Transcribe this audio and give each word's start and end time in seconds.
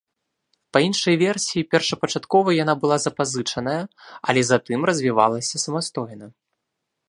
Па 0.75 0.79
іншай 0.85 1.15
версіі 1.23 1.63
першапачаткова 1.73 2.55
яна 2.63 2.73
была 2.85 2.97
запазычаная, 3.05 3.77
але 4.31 4.41
затым 4.51 4.79
развівалася 4.93 5.55
самастойна. 5.69 6.25